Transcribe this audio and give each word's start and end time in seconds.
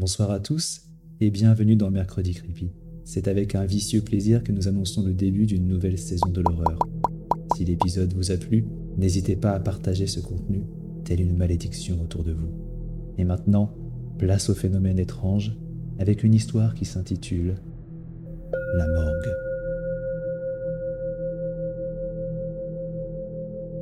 Bonsoir 0.00 0.30
à 0.30 0.38
tous 0.38 0.82
et 1.20 1.28
bienvenue 1.28 1.74
dans 1.74 1.90
Mercredi 1.90 2.32
Creepy. 2.32 2.70
C'est 3.04 3.26
avec 3.26 3.56
un 3.56 3.64
vicieux 3.64 4.00
plaisir 4.00 4.44
que 4.44 4.52
nous 4.52 4.68
annonçons 4.68 5.02
le 5.02 5.12
début 5.12 5.44
d'une 5.44 5.66
nouvelle 5.66 5.98
saison 5.98 6.28
de 6.28 6.40
l'horreur. 6.40 6.78
Si 7.56 7.64
l'épisode 7.64 8.14
vous 8.14 8.30
a 8.30 8.36
plu, 8.36 8.64
n'hésitez 8.96 9.34
pas 9.34 9.50
à 9.50 9.58
partager 9.58 10.06
ce 10.06 10.20
contenu, 10.20 10.62
telle 11.02 11.20
une 11.20 11.36
malédiction 11.36 12.00
autour 12.00 12.22
de 12.22 12.30
vous. 12.30 12.52
Et 13.18 13.24
maintenant, 13.24 13.74
place 14.18 14.50
au 14.50 14.54
phénomène 14.54 15.00
étrange 15.00 15.58
avec 15.98 16.22
une 16.22 16.34
histoire 16.34 16.74
qui 16.74 16.84
s'intitule 16.84 17.56
La 18.76 18.86
morgue. 18.86 19.34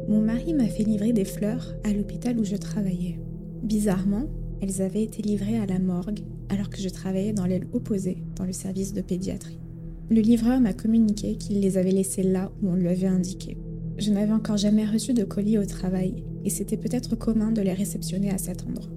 Mon 0.09 0.23
mari 0.23 0.55
m'a 0.55 0.69
fait 0.69 0.85
livrer 0.85 1.13
des 1.13 1.27
fleurs 1.27 1.75
à 1.85 1.93
l'hôpital 1.93 2.39
où 2.39 2.45
je 2.45 2.57
travaillais. 2.57 3.21
Bizarrement, 3.63 4.31
elles 4.61 4.83
avaient 4.83 5.03
été 5.03 5.23
livrées 5.23 5.59
à 5.59 5.67
la 5.67 5.79
morgue 5.79 6.21
alors 6.49 6.71
que 6.71 6.81
je 6.81 6.89
travaillais 6.89 7.33
dans 7.33 7.47
l'aile 7.47 7.67
opposée, 7.73 8.23
dans 8.37 8.45
le 8.45 8.53
service 8.53 8.93
de 8.93 9.01
pédiatrie. 9.01 9.59
Le 10.09 10.21
livreur 10.21 10.61
m'a 10.61 10.73
communiqué 10.73 11.37
qu'il 11.37 11.61
les 11.61 11.79
avait 11.79 11.91
laissées 11.91 12.23
là 12.23 12.53
où 12.63 12.69
on 12.69 12.75
lui 12.75 12.89
avait 12.89 13.07
indiqué. 13.07 13.59
Je 13.99 14.13
n'avais 14.13 14.33
encore 14.33 14.57
jamais 14.57 14.85
reçu 14.85 15.15
de 15.15 15.25
colis 15.25 15.59
au 15.59 15.65
travail 15.65 16.23
et 16.45 16.51
c'était 16.51 16.77
peut-être 16.77 17.17
commun 17.17 17.51
de 17.51 17.63
les 17.63 17.73
réceptionner 17.73 18.31
à 18.31 18.39
cet 18.39 18.65
endroit. 18.67 18.91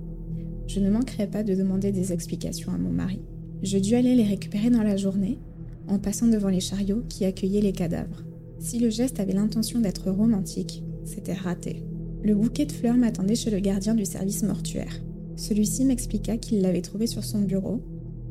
Je 0.68 0.80
ne 0.80 0.92
manquerai 0.92 1.26
pas 1.26 1.44
de 1.44 1.56
demander 1.56 1.92
des 1.92 2.14
explications 2.14 2.72
à 2.72 2.78
mon 2.78 2.92
mari. 2.92 3.22
Je 3.64 3.78
dus 3.78 3.96
aller 3.96 4.14
les 4.14 4.24
récupérer 4.24 4.70
dans 4.70 4.84
la 4.84 4.98
journée 4.98 5.40
en 5.88 5.98
passant 5.98 6.28
devant 6.28 6.50
les 6.50 6.60
chariots 6.60 7.04
qui 7.10 7.26
accueillaient 7.26 7.62
les 7.62 7.72
cadavres. 7.72 8.24
Si 8.60 8.78
le 8.78 8.90
geste 8.90 9.20
avait 9.20 9.34
l'intention 9.34 9.80
d'être 9.80 10.12
romantique, 10.12 10.84
c'était 11.06 11.34
raté. 11.34 11.84
Le 12.24 12.36
bouquet 12.36 12.66
de 12.66 12.72
fleurs 12.72 12.98
m'attendait 12.98 13.36
chez 13.36 13.50
le 13.50 13.60
gardien 13.60 13.96
du 13.96 14.06
service 14.06 14.44
mortuaire. 14.44 15.02
Celui-ci 15.40 15.86
m'expliqua 15.86 16.36
qu'il 16.36 16.62
l'avait 16.62 16.82
trouvé 16.82 17.08
sur 17.08 17.24
son 17.24 17.40
bureau, 17.40 17.82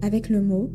avec 0.03 0.29
le 0.29 0.43
mot 0.43 0.69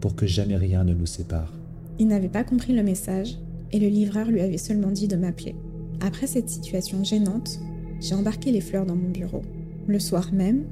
Pour 0.00 0.14
que 0.14 0.26
jamais 0.26 0.56
rien 0.58 0.84
ne 0.84 0.92
nous 0.92 1.06
sépare. 1.06 1.50
Il 1.98 2.08
n'avait 2.08 2.28
pas 2.28 2.44
compris 2.44 2.74
le 2.74 2.82
message, 2.82 3.38
et 3.72 3.78
le 3.80 3.88
livreur 3.88 4.30
lui 4.30 4.42
avait 4.42 4.58
seulement 4.58 4.90
dit 4.90 5.08
de 5.08 5.16
m'appeler. 5.16 5.54
Après 6.02 6.26
cette 6.26 6.50
situation 6.50 7.02
gênante, 7.04 7.58
j'ai 8.00 8.14
embarqué 8.14 8.52
les 8.52 8.60
fleurs 8.60 8.84
dans 8.84 8.96
mon 8.96 9.08
bureau. 9.08 9.40
Le 9.86 9.98
soir 9.98 10.30
même, 10.34 10.64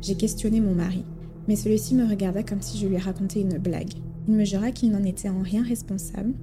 j'ai 0.00 0.14
questionné 0.14 0.60
mon 0.60 0.76
mari, 0.76 1.04
mais 1.48 1.56
celui-ci 1.56 1.96
me 1.96 2.08
regarda 2.08 2.44
comme 2.44 2.62
si 2.62 2.78
je 2.78 2.86
lui 2.86 2.98
racontais 2.98 3.40
une 3.40 3.58
blague. 3.58 3.94
Il 4.28 4.34
me 4.34 4.44
jura 4.44 4.70
qu'il 4.70 4.92
n'en 4.92 5.02
était 5.02 5.28
en 5.28 5.42
rien 5.42 5.64
responsable 5.64 6.34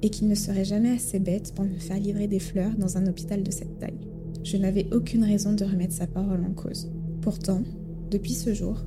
et 0.00 0.10
qu'il 0.10 0.28
ne 0.28 0.36
serait 0.36 0.64
jamais 0.64 0.90
assez 0.90 1.18
bête 1.18 1.54
pour 1.56 1.64
me 1.64 1.76
faire 1.80 1.98
livrer 1.98 2.28
des 2.28 2.38
fleurs 2.38 2.76
dans 2.78 2.98
un 2.98 3.06
hôpital 3.08 3.42
de 3.42 3.50
cette 3.50 3.80
taille. 3.80 4.06
Je 4.44 4.58
n'avais 4.58 4.86
aucune 4.92 5.24
raison 5.24 5.54
de 5.54 5.64
remettre 5.64 5.94
sa 5.94 6.06
parole 6.06 6.44
en 6.44 6.52
cause. 6.52 6.88
Pourtant, 7.26 7.64
depuis 8.08 8.34
ce 8.34 8.54
jour, 8.54 8.84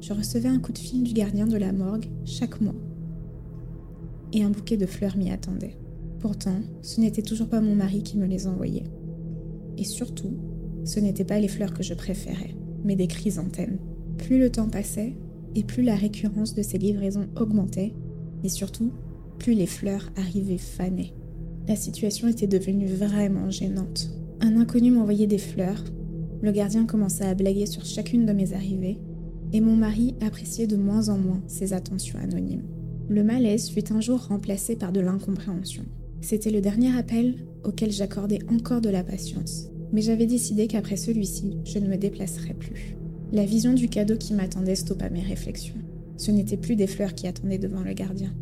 je 0.00 0.12
recevais 0.12 0.48
un 0.48 0.60
coup 0.60 0.70
de 0.70 0.78
fil 0.78 1.02
du 1.02 1.12
gardien 1.12 1.48
de 1.48 1.56
la 1.56 1.72
morgue 1.72 2.06
chaque 2.24 2.60
mois. 2.60 2.76
Et 4.32 4.44
un 4.44 4.50
bouquet 4.50 4.76
de 4.76 4.86
fleurs 4.86 5.16
m'y 5.16 5.32
attendait. 5.32 5.76
Pourtant, 6.20 6.60
ce 6.82 7.00
n'était 7.00 7.22
toujours 7.22 7.48
pas 7.48 7.60
mon 7.60 7.74
mari 7.74 8.04
qui 8.04 8.16
me 8.16 8.26
les 8.26 8.46
envoyait. 8.46 8.84
Et 9.76 9.82
surtout, 9.82 10.36
ce 10.84 11.00
n'étaient 11.00 11.24
pas 11.24 11.40
les 11.40 11.48
fleurs 11.48 11.74
que 11.74 11.82
je 11.82 11.94
préférais, 11.94 12.54
mais 12.84 12.94
des 12.94 13.08
chrysanthèmes. 13.08 13.78
Plus 14.18 14.38
le 14.38 14.50
temps 14.50 14.68
passait, 14.68 15.16
et 15.56 15.64
plus 15.64 15.82
la 15.82 15.96
récurrence 15.96 16.54
de 16.54 16.62
ces 16.62 16.78
livraisons 16.78 17.26
augmentait, 17.40 17.92
et 18.44 18.48
surtout, 18.48 18.92
plus 19.40 19.54
les 19.54 19.66
fleurs 19.66 20.12
arrivaient 20.14 20.58
fanées. 20.58 21.12
La 21.66 21.74
situation 21.74 22.28
était 22.28 22.46
devenue 22.46 22.86
vraiment 22.86 23.50
gênante. 23.50 24.10
Un 24.40 24.60
inconnu 24.60 24.92
m'envoyait 24.92 25.26
des 25.26 25.38
fleurs, 25.38 25.82
le 26.44 26.52
gardien 26.52 26.84
commença 26.84 27.26
à 27.26 27.34
blaguer 27.34 27.64
sur 27.64 27.86
chacune 27.86 28.26
de 28.26 28.32
mes 28.32 28.52
arrivées, 28.52 28.98
et 29.54 29.60
mon 29.60 29.76
mari 29.76 30.14
appréciait 30.20 30.66
de 30.66 30.76
moins 30.76 31.08
en 31.08 31.16
moins 31.16 31.42
ses 31.46 31.72
attentions 31.72 32.18
anonymes. 32.18 32.66
Le 33.08 33.24
malaise 33.24 33.70
fut 33.70 33.92
un 33.92 34.00
jour 34.02 34.26
remplacé 34.26 34.76
par 34.76 34.92
de 34.92 35.00
l'incompréhension. 35.00 35.84
C'était 36.20 36.50
le 36.50 36.60
dernier 36.60 36.94
appel 36.96 37.46
auquel 37.64 37.90
j'accordais 37.90 38.40
encore 38.52 38.82
de 38.82 38.90
la 38.90 39.02
patience, 39.02 39.70
mais 39.92 40.02
j'avais 40.02 40.26
décidé 40.26 40.66
qu'après 40.66 40.96
celui-ci, 40.96 41.56
je 41.64 41.78
ne 41.78 41.88
me 41.88 41.96
déplacerais 41.96 42.54
plus. 42.54 42.96
La 43.32 43.46
vision 43.46 43.72
du 43.72 43.88
cadeau 43.88 44.16
qui 44.16 44.34
m'attendait 44.34 44.74
stoppa 44.74 45.08
mes 45.08 45.22
réflexions. 45.22 45.74
Ce 46.18 46.30
n'étaient 46.30 46.58
plus 46.58 46.76
des 46.76 46.86
fleurs 46.86 47.14
qui 47.14 47.26
attendaient 47.26 47.58
devant 47.58 47.82
le 47.82 47.94
gardien, 47.94 48.34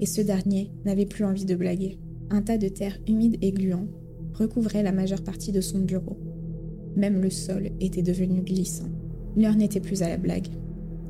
et 0.00 0.06
ce 0.06 0.20
dernier 0.20 0.72
n'avait 0.84 1.06
plus 1.06 1.24
envie 1.24 1.44
de 1.44 1.54
blaguer. 1.54 1.98
Un 2.30 2.42
tas 2.42 2.58
de 2.58 2.68
terre 2.68 2.98
humide 3.06 3.38
et 3.42 3.52
gluant 3.52 3.86
recouvrait 4.34 4.82
la 4.82 4.92
majeure 4.92 5.22
partie 5.22 5.52
de 5.52 5.60
son 5.60 5.78
bureau, 5.78 6.18
même 6.96 7.20
le 7.20 7.30
sol 7.30 7.70
était 7.80 8.02
devenu 8.02 8.42
glissant. 8.42 8.88
L'heure 9.36 9.56
n'était 9.56 9.80
plus 9.80 10.02
à 10.02 10.08
la 10.08 10.16
blague, 10.16 10.48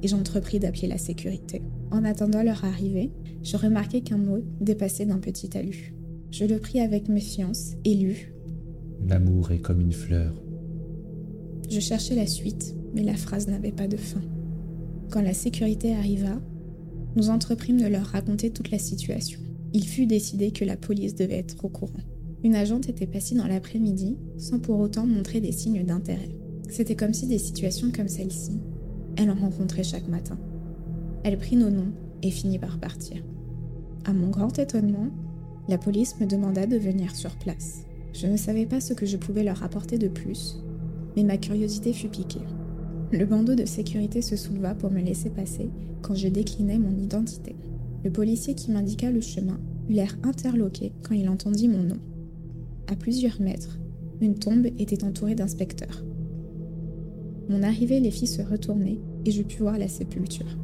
et 0.02 0.08
j'entrepris 0.08 0.58
d'appeler 0.58 0.88
la 0.88 0.98
sécurité. 0.98 1.62
En 1.90 2.04
attendant 2.04 2.42
leur 2.42 2.64
arrivée, 2.64 3.10
je 3.42 3.56
remarquai 3.56 4.00
qu'un 4.00 4.18
mot 4.18 4.38
dépassait 4.60 5.06
d'un 5.06 5.18
petit 5.18 5.48
talus. 5.48 5.94
Je 6.30 6.44
le 6.44 6.58
pris 6.58 6.80
avec 6.80 7.08
méfiance 7.08 7.74
et 7.84 7.94
lus. 7.94 8.34
L'amour 9.06 9.52
est 9.52 9.60
comme 9.60 9.80
une 9.80 9.92
fleur. 9.92 10.34
Je 11.70 11.80
cherchais 11.80 12.14
la 12.14 12.26
suite, 12.26 12.74
mais 12.94 13.02
la 13.02 13.14
phrase 13.14 13.48
n'avait 13.48 13.72
pas 13.72 13.88
de 13.88 13.96
fin. 13.96 14.22
Quand 15.10 15.22
la 15.22 15.34
sécurité 15.34 15.94
arriva, 15.94 16.40
nous 17.16 17.30
entreprîmes 17.30 17.80
de 17.80 17.86
leur 17.86 18.06
raconter 18.06 18.50
toute 18.50 18.70
la 18.70 18.78
situation. 18.78 19.40
Il 19.72 19.86
fut 19.86 20.06
décidé 20.06 20.50
que 20.50 20.64
la 20.64 20.76
police 20.76 21.14
devait 21.14 21.38
être 21.38 21.64
au 21.64 21.68
courant. 21.68 21.92
Une 22.44 22.56
agente 22.56 22.90
était 22.90 23.06
passée 23.06 23.34
dans 23.34 23.46
l'après-midi 23.46 24.18
sans 24.36 24.58
pour 24.58 24.78
autant 24.78 25.06
montrer 25.06 25.40
des 25.40 25.50
signes 25.50 25.82
d'intérêt. 25.82 26.28
C'était 26.68 26.94
comme 26.94 27.14
si 27.14 27.26
des 27.26 27.38
situations 27.38 27.90
comme 27.90 28.08
celle-ci, 28.08 28.60
elle 29.16 29.30
en 29.30 29.34
rencontrait 29.34 29.82
chaque 29.82 30.08
matin. 30.08 30.38
Elle 31.22 31.38
prit 31.38 31.56
nos 31.56 31.70
noms 31.70 31.92
et 32.22 32.30
finit 32.30 32.58
par 32.58 32.78
partir. 32.78 33.24
À 34.04 34.12
mon 34.12 34.28
grand 34.28 34.58
étonnement, 34.58 35.08
la 35.68 35.78
police 35.78 36.20
me 36.20 36.26
demanda 36.26 36.66
de 36.66 36.76
venir 36.76 37.16
sur 37.16 37.34
place. 37.36 37.86
Je 38.12 38.26
ne 38.26 38.36
savais 38.36 38.66
pas 38.66 38.80
ce 38.80 38.92
que 38.92 39.06
je 39.06 39.16
pouvais 39.16 39.42
leur 39.42 39.62
apporter 39.62 39.96
de 39.96 40.08
plus, 40.08 40.62
mais 41.16 41.24
ma 41.24 41.38
curiosité 41.38 41.94
fut 41.94 42.08
piquée. 42.08 42.44
Le 43.10 43.24
bandeau 43.24 43.54
de 43.54 43.64
sécurité 43.64 44.20
se 44.20 44.36
souleva 44.36 44.74
pour 44.74 44.90
me 44.90 45.00
laisser 45.00 45.30
passer 45.30 45.70
quand 46.02 46.14
je 46.14 46.28
déclinais 46.28 46.78
mon 46.78 46.94
identité. 46.98 47.56
Le 48.04 48.10
policier 48.10 48.54
qui 48.54 48.70
m'indiqua 48.70 49.10
le 49.10 49.22
chemin 49.22 49.58
eut 49.88 49.94
l'air 49.94 50.18
interloqué 50.22 50.92
quand 51.02 51.14
il 51.14 51.30
entendit 51.30 51.68
mon 51.68 51.82
nom. 51.82 51.98
À 52.94 52.96
plusieurs 52.96 53.40
mètres, 53.40 53.80
une 54.20 54.36
tombe 54.36 54.66
était 54.78 55.02
entourée 55.02 55.34
d'inspecteurs. 55.34 56.04
Mon 57.48 57.64
arrivée 57.64 57.98
les 57.98 58.12
fit 58.12 58.28
se 58.28 58.40
retourner 58.40 59.00
et 59.24 59.32
je 59.32 59.42
pus 59.42 59.58
voir 59.58 59.78
la 59.78 59.88
sépulture. 59.88 60.56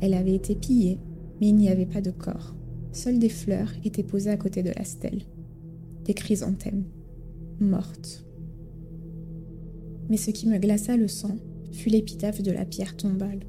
Elle 0.00 0.14
avait 0.14 0.36
été 0.36 0.54
pillée, 0.54 1.00
mais 1.40 1.48
il 1.48 1.56
n'y 1.56 1.68
avait 1.68 1.84
pas 1.84 2.00
de 2.00 2.12
corps. 2.12 2.54
Seules 2.92 3.18
des 3.18 3.28
fleurs 3.28 3.72
étaient 3.84 4.04
posées 4.04 4.30
à 4.30 4.36
côté 4.36 4.62
de 4.62 4.70
la 4.70 4.84
stèle. 4.84 5.22
Des 6.04 6.14
chrysanthèmes, 6.14 6.84
mortes. 7.58 8.24
Mais 10.10 10.18
ce 10.18 10.30
qui 10.30 10.46
me 10.46 10.58
glaça 10.58 10.96
le 10.96 11.08
sang 11.08 11.38
fut 11.72 11.88
l'épitaphe 11.88 12.40
de 12.40 12.52
la 12.52 12.64
pierre 12.64 12.96
tombale. 12.96 13.40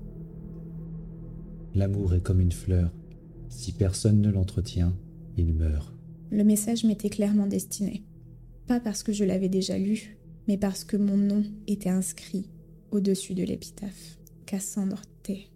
L'amour 1.75 2.15
est 2.15 2.23
comme 2.23 2.41
une 2.41 2.53
fleur. 2.53 2.91
Si 3.49 3.71
personne 3.71 4.19
ne 4.19 4.31
l'entretient, 4.31 4.95
il 5.37 5.53
meurt 5.53 5.93
le 6.33 6.43
message 6.43 6.83
m'était 6.83 7.11
clairement 7.11 7.45
destiné. 7.45 8.03
Pas 8.65 8.79
parce 8.79 9.03
que 9.03 9.13
je 9.13 9.23
l'avais 9.23 9.49
déjà 9.49 9.77
lu, 9.77 10.17
mais 10.47 10.57
parce 10.57 10.83
que 10.83 10.97
mon 10.97 11.15
nom 11.15 11.43
était 11.67 11.89
inscrit 11.89 12.49
au-dessus 12.89 13.35
de 13.35 13.43
l'épitaphe. 13.43 14.17
Cassandre 14.47 15.01
T. 15.21 15.52